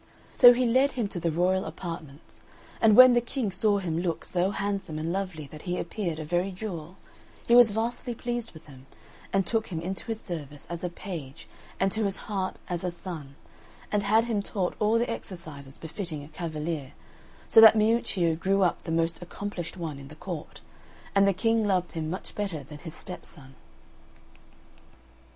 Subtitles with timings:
[0.33, 2.41] So he led him to the royal apartments;
[2.81, 6.25] and when the King saw him look so handsome and lovely that he appeared a
[6.25, 6.97] very jewel,
[7.47, 8.87] he was vastly pleased with him,
[9.31, 11.47] and took him into his service as a page
[11.79, 13.35] and to his heart as a son,
[13.91, 16.93] and had him taught all the exercises befitting a cavalier,
[17.47, 20.61] so that Miuccio grew up the most accomplished one in the court,
[21.13, 23.53] and the King loved him much better than his stepson.